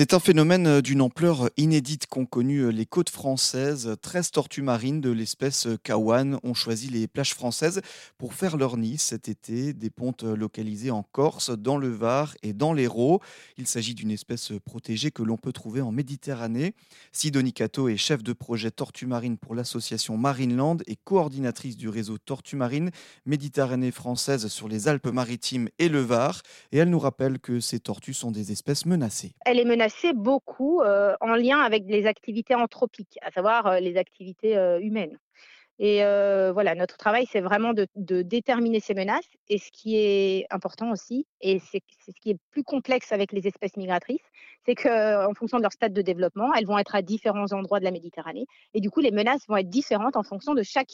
C'est 0.00 0.14
un 0.14 0.18
phénomène 0.18 0.66
euh, 0.66 0.80
d'une 0.80 1.02
ampleur 1.02 1.50
inédite 1.58 2.06
qu'ont 2.06 2.24
connu 2.24 2.60
euh, 2.60 2.70
les 2.70 2.86
côtes 2.86 3.10
françaises. 3.10 3.96
13 4.00 4.30
tortues 4.30 4.62
marines 4.62 5.02
de 5.02 5.10
l'espèce 5.10 5.66
euh, 5.66 5.76
Kawan 5.76 6.38
ont 6.42 6.54
choisi 6.54 6.88
les 6.88 7.06
plages 7.06 7.34
françaises 7.34 7.82
pour 8.16 8.32
faire 8.32 8.56
leur 8.56 8.78
nid 8.78 8.96
cet 8.96 9.28
été. 9.28 9.74
Des 9.74 9.90
pontes 9.90 10.22
localisées 10.22 10.90
en 10.90 11.02
Corse, 11.02 11.50
dans 11.50 11.76
le 11.76 11.90
Var 11.90 12.34
et 12.42 12.54
dans 12.54 12.72
l'Hérault. 12.72 13.20
Il 13.58 13.66
s'agit 13.66 13.94
d'une 13.94 14.10
espèce 14.10 14.52
protégée 14.64 15.10
que 15.10 15.22
l'on 15.22 15.36
peut 15.36 15.52
trouver 15.52 15.82
en 15.82 15.92
Méditerranée. 15.92 16.72
Sidonie 17.12 17.52
Cato 17.52 17.90
est 17.90 17.98
chef 17.98 18.22
de 18.22 18.32
projet 18.32 18.70
Tortues 18.70 19.04
marines 19.04 19.36
pour 19.36 19.54
l'association 19.54 20.16
Marineland 20.16 20.78
et 20.86 20.96
coordinatrice 20.96 21.76
du 21.76 21.90
réseau 21.90 22.16
Tortues 22.16 22.56
marines 22.56 22.90
Méditerranée 23.26 23.90
française 23.90 24.46
sur 24.46 24.66
les 24.66 24.88
Alpes-Maritimes 24.88 25.68
et 25.78 25.90
le 25.90 26.00
Var. 26.00 26.40
Et 26.72 26.78
elle 26.78 26.88
nous 26.88 26.98
rappelle 26.98 27.38
que 27.38 27.60
ces 27.60 27.80
tortues 27.80 28.14
sont 28.14 28.30
des 28.30 28.50
espèces 28.50 28.86
menacées. 28.86 29.34
Beaucoup 30.14 30.82
en 30.82 31.34
lien 31.34 31.60
avec 31.60 31.84
les 31.86 32.06
activités 32.06 32.54
anthropiques, 32.54 33.18
à 33.22 33.30
savoir 33.30 33.80
les 33.80 33.96
activités 33.96 34.54
humaines. 34.80 35.18
Et 35.82 36.02
voilà, 36.52 36.74
notre 36.74 36.98
travail, 36.98 37.26
c'est 37.32 37.40
vraiment 37.40 37.72
de, 37.72 37.86
déterminer 38.22 38.80
ces 38.80 38.92
menaces. 38.92 39.24
Et 39.48 39.56
ce 39.56 39.70
qui 39.72 39.96
est 39.96 40.46
important 40.50 40.90
aussi, 40.90 41.26
et 41.40 41.58
c'est 41.58 41.82
ce 42.06 42.12
qui 42.20 42.30
est 42.30 42.38
plus 42.50 42.62
complexe 42.62 43.12
avec 43.12 43.32
les 43.32 43.46
espèces 43.46 43.78
migratrices, 43.78 44.20
c'est 44.66 44.74
qu'en 44.74 45.32
fonction 45.34 45.56
de 45.56 45.62
leur 45.62 45.72
stade 45.72 45.94
de 45.94 46.02
développement, 46.02 46.52
elles 46.52 46.66
vont 46.66 46.78
être 46.78 46.94
à 46.94 47.00
différents 47.00 47.50
endroits 47.52 47.80
de 47.80 47.84
la 47.84 47.92
Méditerranée. 47.92 48.44
Et 48.74 48.80
du 48.80 48.90
coup, 48.90 49.00
les 49.00 49.10
menaces 49.10 49.46
vont 49.48 49.56
être 49.56 49.70
différentes 49.70 50.16
en 50.16 50.22
fonction 50.22 50.54
de 50.54 50.62
chaque 50.62 50.92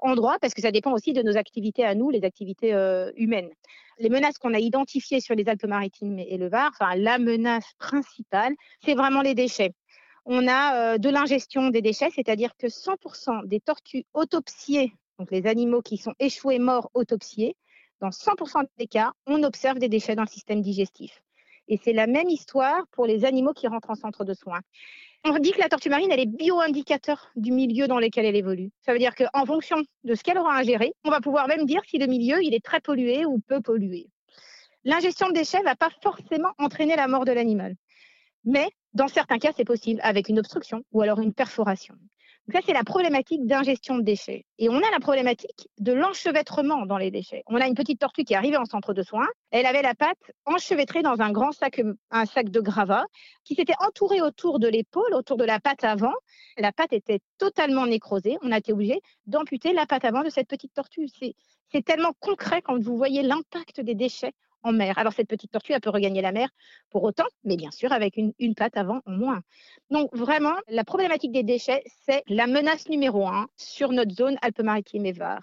endroit, 0.00 0.38
parce 0.40 0.54
que 0.54 0.62
ça 0.62 0.70
dépend 0.70 0.92
aussi 0.92 1.12
de 1.12 1.20
nos 1.20 1.36
activités 1.36 1.84
à 1.84 1.94
nous, 1.94 2.08
les 2.08 2.24
activités 2.24 2.70
humaines. 3.16 3.50
Les 3.98 4.08
menaces 4.08 4.38
qu'on 4.38 4.54
a 4.54 4.58
identifiées 4.58 5.20
sur 5.20 5.34
les 5.34 5.46
Alpes-Maritimes 5.46 6.18
et 6.18 6.38
le 6.38 6.48
Var, 6.48 6.70
enfin, 6.72 6.96
la 6.96 7.18
menace 7.18 7.70
principale, 7.78 8.54
c'est 8.82 8.94
vraiment 8.94 9.20
les 9.20 9.34
déchets 9.34 9.74
on 10.24 10.48
a 10.48 10.98
de 10.98 11.08
l'ingestion 11.08 11.68
des 11.68 11.82
déchets, 11.82 12.10
c'est-à-dire 12.14 12.56
que 12.56 12.68
100% 12.68 13.46
des 13.46 13.60
tortues 13.60 14.04
autopsiées, 14.14 14.92
donc 15.18 15.30
les 15.30 15.46
animaux 15.46 15.82
qui 15.82 15.96
sont 15.96 16.14
échoués 16.18 16.58
morts 16.58 16.90
autopsiés, 16.94 17.56
dans 18.00 18.10
100% 18.10 18.66
des 18.78 18.86
cas, 18.86 19.12
on 19.26 19.42
observe 19.42 19.78
des 19.78 19.88
déchets 19.88 20.14
dans 20.14 20.22
le 20.22 20.28
système 20.28 20.60
digestif. 20.60 21.22
Et 21.68 21.78
c'est 21.82 21.92
la 21.92 22.06
même 22.06 22.28
histoire 22.28 22.86
pour 22.90 23.06
les 23.06 23.24
animaux 23.24 23.54
qui 23.54 23.66
rentrent 23.66 23.90
en 23.90 23.94
centre 23.94 24.24
de 24.24 24.34
soins. 24.34 24.60
On 25.24 25.38
dit 25.38 25.52
que 25.52 25.60
la 25.60 25.70
tortue 25.70 25.88
marine, 25.88 26.10
elle 26.12 26.20
est 26.20 26.26
bio-indicateur 26.26 27.30
du 27.36 27.50
milieu 27.50 27.86
dans 27.86 27.98
lequel 27.98 28.26
elle 28.26 28.36
évolue. 28.36 28.70
Ça 28.84 28.92
veut 28.92 28.98
dire 28.98 29.14
qu'en 29.14 29.46
fonction 29.46 29.82
de 30.04 30.14
ce 30.14 30.22
qu'elle 30.22 30.36
aura 30.36 30.54
ingéré, 30.58 30.92
on 31.04 31.10
va 31.10 31.22
pouvoir 31.22 31.48
même 31.48 31.64
dire 31.64 31.80
si 31.86 31.96
le 31.96 32.06
milieu 32.06 32.42
il 32.42 32.52
est 32.52 32.62
très 32.62 32.80
pollué 32.80 33.24
ou 33.24 33.38
peu 33.38 33.62
pollué. 33.62 34.08
L'ingestion 34.84 35.28
de 35.28 35.32
déchets 35.32 35.60
ne 35.60 35.64
va 35.64 35.76
pas 35.76 35.88
forcément 36.02 36.50
entraîner 36.58 36.96
la 36.96 37.08
mort 37.08 37.24
de 37.24 37.32
l'animal. 37.32 37.74
Mais 38.44 38.68
dans 38.94 39.08
certains 39.08 39.38
cas, 39.38 39.52
c'est 39.56 39.64
possible 39.64 40.00
avec 40.02 40.28
une 40.28 40.38
obstruction 40.38 40.82
ou 40.92 41.02
alors 41.02 41.20
une 41.20 41.34
perforation. 41.34 41.94
Donc 42.46 42.56
ça, 42.56 42.60
c'est 42.66 42.74
la 42.74 42.84
problématique 42.84 43.46
d'ingestion 43.46 43.96
de 43.96 44.02
déchets. 44.02 44.44
Et 44.58 44.68
on 44.68 44.76
a 44.76 44.90
la 44.90 45.00
problématique 45.00 45.68
de 45.78 45.92
l'enchevêtrement 45.92 46.84
dans 46.84 46.98
les 46.98 47.10
déchets. 47.10 47.42
On 47.46 47.56
a 47.56 47.66
une 47.66 47.74
petite 47.74 48.00
tortue 48.00 48.24
qui 48.24 48.34
est 48.34 48.36
arrivée 48.36 48.58
en 48.58 48.66
centre 48.66 48.92
de 48.92 49.02
soins. 49.02 49.26
Elle 49.50 49.64
avait 49.64 49.80
la 49.80 49.94
patte 49.94 50.30
enchevêtrée 50.44 51.02
dans 51.02 51.20
un 51.20 51.32
grand 51.32 51.52
sac, 51.52 51.80
un 52.10 52.26
sac 52.26 52.50
de 52.50 52.60
gravats, 52.60 53.06
qui 53.44 53.54
s'était 53.54 53.74
entouré 53.80 54.20
autour 54.20 54.58
de 54.58 54.68
l'épaule, 54.68 55.14
autour 55.14 55.38
de 55.38 55.44
la 55.44 55.58
patte 55.58 55.84
avant. 55.84 56.12
La 56.58 56.70
patte 56.70 56.92
était 56.92 57.20
totalement 57.38 57.86
nécrosée. 57.86 58.36
On 58.42 58.52
a 58.52 58.58
été 58.58 58.74
obligé 58.74 59.00
d'amputer 59.26 59.72
la 59.72 59.86
patte 59.86 60.04
avant 60.04 60.22
de 60.22 60.28
cette 60.28 60.48
petite 60.48 60.74
tortue. 60.74 61.08
C'est 61.72 61.84
tellement 61.84 62.12
concret 62.20 62.60
quand 62.60 62.78
vous 62.78 62.96
voyez 62.96 63.22
l'impact 63.22 63.80
des 63.80 63.94
déchets 63.94 64.34
mer. 64.72 64.98
Alors 64.98 65.12
cette 65.12 65.28
petite 65.28 65.50
tortue, 65.50 65.72
elle 65.72 65.80
peut 65.80 65.90
regagner 65.90 66.22
la 66.22 66.32
mer 66.32 66.48
pour 66.90 67.02
autant, 67.04 67.26
mais 67.44 67.56
bien 67.56 67.70
sûr 67.70 67.92
avec 67.92 68.16
une, 68.16 68.54
patte 68.54 68.76
avant 68.76 69.00
en 69.06 69.12
moins. 69.12 69.40
Donc 69.90 70.14
vraiment, 70.14 70.54
la 70.68 70.84
problématique 70.84 71.32
des 71.32 71.42
déchets, 71.42 71.82
c'est 72.06 72.22
la 72.28 72.46
menace 72.46 72.88
numéro 72.88 73.26
un 73.26 73.48
sur 73.56 73.92
notre 73.92 74.14
zone 74.14 74.36
Alpes-Maritimes 74.42 75.06
et 75.06 75.12
Var. 75.12 75.40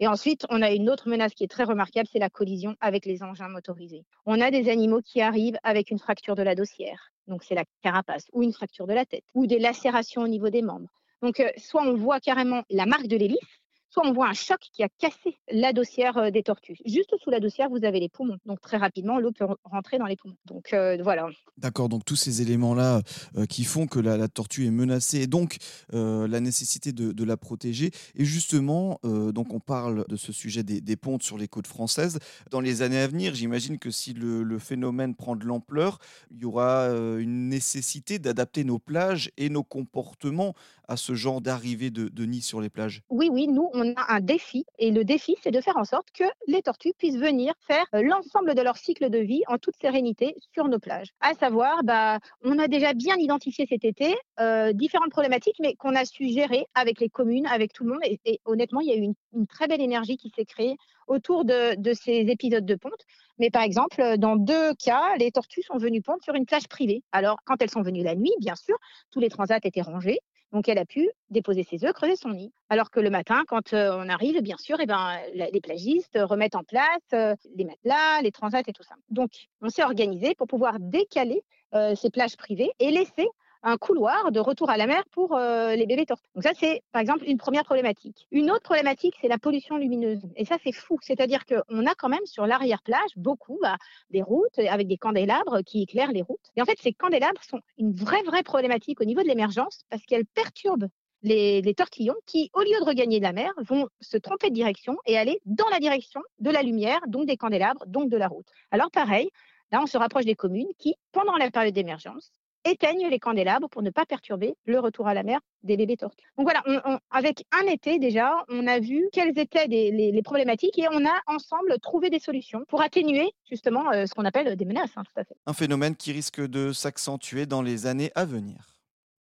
Et 0.00 0.08
ensuite, 0.08 0.46
on 0.50 0.62
a 0.62 0.70
une 0.72 0.90
autre 0.90 1.08
menace 1.08 1.34
qui 1.34 1.44
est 1.44 1.50
très 1.50 1.64
remarquable, 1.64 2.08
c'est 2.10 2.18
la 2.18 2.30
collision 2.30 2.74
avec 2.80 3.06
les 3.06 3.22
engins 3.22 3.48
motorisés. 3.48 4.04
On 4.26 4.40
a 4.40 4.50
des 4.50 4.68
animaux 4.68 5.00
qui 5.00 5.20
arrivent 5.20 5.58
avec 5.62 5.90
une 5.90 5.98
fracture 5.98 6.34
de 6.34 6.42
la 6.42 6.54
dossière, 6.54 7.12
donc 7.28 7.44
c'est 7.44 7.54
la 7.54 7.64
carapace, 7.82 8.26
ou 8.32 8.42
une 8.42 8.52
fracture 8.52 8.86
de 8.86 8.94
la 8.94 9.04
tête, 9.04 9.24
ou 9.34 9.46
des 9.46 9.58
lacérations 9.58 10.22
au 10.22 10.28
niveau 10.28 10.50
des 10.50 10.62
membres. 10.62 10.90
Donc, 11.22 11.38
euh, 11.38 11.50
soit 11.56 11.82
on 11.82 11.94
voit 11.94 12.18
carrément 12.18 12.62
la 12.68 12.84
marque 12.84 13.06
de 13.06 13.16
l'hélice, 13.16 13.61
soit 13.92 14.06
on 14.06 14.12
voit 14.12 14.28
un 14.28 14.32
choc 14.32 14.58
qui 14.72 14.82
a 14.82 14.88
cassé 14.88 15.38
la 15.50 15.72
dossière 15.72 16.16
euh, 16.16 16.30
des 16.30 16.42
tortues. 16.42 16.78
Juste 16.86 17.14
sous 17.22 17.30
la 17.30 17.40
dossière, 17.40 17.68
vous 17.68 17.84
avez 17.84 18.00
les 18.00 18.08
poumons. 18.08 18.38
Donc 18.46 18.60
très 18.60 18.78
rapidement, 18.78 19.20
l'eau 19.20 19.32
peut 19.32 19.46
rentrer 19.64 19.98
dans 19.98 20.06
les 20.06 20.16
poumons. 20.16 20.36
Donc 20.46 20.72
euh, 20.72 20.96
voilà. 21.02 21.28
D'accord, 21.58 21.90
donc 21.90 22.04
tous 22.04 22.16
ces 22.16 22.40
éléments-là 22.40 23.02
euh, 23.36 23.44
qui 23.44 23.64
font 23.64 23.86
que 23.86 23.98
la, 23.98 24.28
tortue 24.28 24.66
est 24.66 24.70
menacée 24.70 25.22
et 25.22 25.26
donc 25.26 25.56
la 25.92 26.40
nécessité 26.40 26.92
de, 26.92 27.24
la 27.24 27.36
protéger. 27.36 27.90
Et 28.14 28.24
justement, 28.24 28.98
donc 29.02 29.52
on 29.52 29.60
parle 29.60 30.04
de 30.08 30.16
ce 30.16 30.32
sujet 30.32 30.62
des, 30.62 30.96
pontes 30.96 31.22
sur 31.22 31.36
les 31.36 31.48
côtes 31.48 31.66
françaises. 31.66 32.18
Dans 32.50 32.60
les 32.60 32.82
années 32.82 33.00
à 33.00 33.06
venir, 33.06 33.34
j'imagine 33.34 33.78
que 33.78 33.90
si 33.90 34.14
le, 34.14 34.58
phénomène 34.58 35.14
prend 35.14 35.36
de 35.36 35.44
l'ampleur, 35.44 35.98
il 36.30 36.38
y 36.38 36.44
aura 36.44 36.86
une 36.86 37.48
nécessité 37.48 38.18
d'adapter 38.18 38.64
nos 38.64 38.78
plages 38.78 39.30
et 39.36 39.50
nos 39.50 39.64
comportements 39.64 40.54
à 40.88 40.96
ce 40.96 41.14
genre 41.14 41.40
d'arrivée 41.40 41.90
de, 41.90 42.08
de 42.08 42.24
nids 42.24 42.42
sur 42.42 42.60
les 42.60 42.70
plages. 42.70 43.02
Oui, 43.10 43.28
oui, 43.30 43.48
nous, 43.48 43.68
on 43.74 43.81
on 43.82 43.94
a 43.96 44.14
un 44.14 44.20
défi. 44.20 44.64
Et 44.78 44.90
le 44.90 45.04
défi, 45.04 45.36
c'est 45.42 45.50
de 45.50 45.60
faire 45.60 45.76
en 45.76 45.84
sorte 45.84 46.08
que 46.12 46.24
les 46.46 46.62
tortues 46.62 46.92
puissent 46.96 47.16
venir 47.16 47.54
faire 47.66 47.84
euh, 47.94 48.02
l'ensemble 48.02 48.54
de 48.54 48.62
leur 48.62 48.76
cycle 48.76 49.10
de 49.10 49.18
vie 49.18 49.42
en 49.48 49.58
toute 49.58 49.74
sérénité 49.80 50.34
sur 50.54 50.68
nos 50.68 50.78
plages. 50.78 51.08
À 51.20 51.34
savoir, 51.34 51.82
bah, 51.84 52.18
on 52.42 52.58
a 52.58 52.68
déjà 52.68 52.94
bien 52.94 53.16
identifié 53.16 53.66
cet 53.68 53.84
été 53.84 54.14
euh, 54.40 54.72
différentes 54.72 55.10
problématiques, 55.10 55.56
mais 55.60 55.74
qu'on 55.74 55.94
a 55.94 56.04
su 56.04 56.28
gérer 56.28 56.66
avec 56.74 57.00
les 57.00 57.08
communes, 57.08 57.46
avec 57.46 57.72
tout 57.72 57.84
le 57.84 57.90
monde. 57.90 58.00
Et, 58.04 58.40
honnêtement, 58.44 58.80
il 58.80 58.88
y 58.88 58.92
a 58.92 58.96
eu 58.96 59.12
une, 59.34 59.46
très 59.46 59.66
belle 59.66 59.80
énergie 59.80 60.16
qui 60.16 60.30
s'est 60.34 60.44
créée 60.44 60.76
autour 61.08 61.44
de, 61.44 61.74
de, 61.76 61.92
ces 61.94 62.12
épisodes 62.12 62.64
de 62.64 62.74
ponte. 62.74 63.04
Mais 63.38 63.50
par 63.50 63.62
exemple, 63.62 64.18
dans 64.18 64.36
deux 64.36 64.74
cas, 64.74 65.16
les 65.18 65.30
tortues 65.32 65.62
sont 65.62 65.78
venues 65.78 66.00
pondre 66.00 66.22
sur 66.22 66.34
une 66.34 66.46
plage 66.46 66.68
privée. 66.68 67.02
Alors, 67.12 67.38
quand 67.44 67.60
elles 67.60 67.70
sont 67.70 67.82
venues 67.82 68.04
la 68.04 68.14
nuit, 68.14 68.32
bien 68.38 68.54
sûr, 68.54 68.76
tous 69.10 69.20
les 69.20 69.28
transats 69.28 69.58
étaient 69.62 69.82
rangés. 69.82 70.20
Donc, 70.52 70.68
elle 70.68 70.78
a 70.78 70.84
pu 70.84 71.08
déposer 71.30 71.64
ses 71.64 71.84
œufs, 71.84 71.92
creuser 71.94 72.16
son 72.16 72.30
nid. 72.30 72.52
Alors 72.68 72.90
que 72.90 73.00
le 73.00 73.08
matin, 73.08 73.42
quand 73.48 73.72
euh, 73.72 73.96
on 73.96 74.08
arrive, 74.08 74.40
bien 74.42 74.58
sûr, 74.58 74.76
eh 74.80 74.86
ben, 74.86 75.18
les 75.34 75.60
plagistes 75.60 76.18
remettent 76.20 76.54
en 76.54 76.62
place 76.62 76.86
euh, 77.14 77.34
les 77.56 77.64
matelas, 77.64 78.20
les 78.22 78.32
transats 78.32 78.60
et 78.66 78.72
tout 78.72 78.82
ça. 78.82 78.94
Donc, 79.08 79.30
on 79.62 79.70
s'est 79.70 79.82
organisé 79.82 80.34
pour 80.34 80.46
pouvoir 80.46 80.78
décaler 80.78 81.42
euh, 81.74 81.94
ces 81.94 82.10
plages 82.10 82.36
privées 82.36 82.70
et 82.80 82.90
laisser 82.90 83.26
un 83.62 83.76
couloir 83.76 84.32
de 84.32 84.40
retour 84.40 84.70
à 84.70 84.76
la 84.76 84.86
mer 84.86 85.04
pour 85.10 85.36
euh, 85.36 85.74
les 85.76 85.86
bébés 85.86 86.06
tortues. 86.06 86.28
Donc 86.34 86.44
ça, 86.44 86.52
c'est 86.58 86.82
par 86.92 87.00
exemple 87.00 87.24
une 87.26 87.38
première 87.38 87.64
problématique. 87.64 88.26
Une 88.30 88.50
autre 88.50 88.62
problématique, 88.62 89.14
c'est 89.20 89.28
la 89.28 89.38
pollution 89.38 89.76
lumineuse. 89.76 90.20
Et 90.36 90.44
ça, 90.44 90.56
c'est 90.64 90.72
fou. 90.72 90.98
C'est-à-dire 91.02 91.44
qu'on 91.46 91.86
a 91.86 91.94
quand 91.94 92.08
même 92.08 92.26
sur 92.26 92.46
l'arrière-plage 92.46 93.10
beaucoup 93.16 93.58
bah, 93.62 93.76
des 94.10 94.22
routes 94.22 94.58
avec 94.58 94.88
des 94.88 94.98
candélabres 94.98 95.62
qui 95.62 95.82
éclairent 95.82 96.12
les 96.12 96.22
routes. 96.22 96.50
Et 96.56 96.62
en 96.62 96.64
fait, 96.64 96.78
ces 96.80 96.92
candélabres 96.92 97.42
sont 97.44 97.60
une 97.78 97.92
vraie, 97.92 98.22
vraie 98.22 98.42
problématique 98.42 99.00
au 99.00 99.04
niveau 99.04 99.22
de 99.22 99.28
l'émergence 99.28 99.84
parce 99.90 100.04
qu'elles 100.04 100.26
perturbent 100.26 100.88
les, 101.22 101.62
les, 101.62 101.74
tortillons 101.74 102.16
qui, 102.26 102.50
au 102.52 102.62
lieu 102.62 102.80
de 102.80 102.84
regagner 102.84 103.20
la 103.20 103.32
mer, 103.32 103.52
vont 103.58 103.86
se 104.00 104.16
tromper 104.16 104.50
de 104.50 104.54
direction 104.54 104.96
et 105.06 105.16
aller 105.16 105.40
dans 105.46 105.68
la 105.68 105.78
direction 105.78 106.20
de 106.40 106.50
la 106.50 106.62
lumière, 106.62 107.00
donc 107.06 107.26
des 107.26 107.36
candélabres, 107.36 107.84
donc 107.86 108.10
de 108.10 108.16
la 108.16 108.26
route. 108.26 108.46
Alors 108.72 108.90
pareil, 108.90 109.30
là, 109.70 109.80
on 109.80 109.86
se 109.86 109.96
rapproche 109.96 110.24
des 110.24 110.34
communes 110.34 110.72
qui, 110.78 110.96
pendant 111.12 111.36
la 111.36 111.48
période 111.52 111.74
d'émergence, 111.74 112.32
éteignent 112.64 113.08
les 113.08 113.18
candélabres 113.18 113.68
pour 113.68 113.82
ne 113.82 113.90
pas 113.90 114.06
perturber 114.06 114.54
le 114.64 114.78
retour 114.78 115.08
à 115.08 115.14
la 115.14 115.22
mer 115.22 115.40
des 115.62 115.76
bébés 115.76 115.96
tortues. 115.96 116.26
Donc 116.36 116.46
voilà, 116.46 116.62
avec 117.10 117.44
un 117.52 117.66
été 117.66 117.98
déjà, 117.98 118.32
on 118.48 118.66
a 118.66 118.78
vu 118.78 119.08
quelles 119.12 119.38
étaient 119.38 119.66
les, 119.66 120.22
problématiques 120.22 120.78
et 120.78 120.86
on 120.90 121.04
a 121.04 121.20
ensemble 121.26 121.78
trouvé 121.80 122.08
des 122.08 122.20
solutions 122.20 122.64
pour 122.68 122.80
atténuer 122.80 123.30
justement 123.50 123.90
euh, 123.92 124.06
ce 124.06 124.14
qu'on 124.14 124.24
appelle 124.24 124.54
des 124.56 124.64
menaces. 124.64 124.92
Hein. 124.96 125.02
Un 125.46 125.52
phénomène 125.52 125.96
qui 125.96 126.12
risque 126.12 126.40
de 126.40 126.72
s'accentuer 126.72 127.46
dans 127.46 127.62
les 127.62 127.86
années 127.86 128.12
à 128.14 128.24
venir. 128.24 128.71